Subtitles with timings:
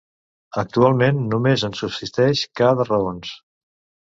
[0.61, 3.39] Actualment només en subsisteix ca de Raons.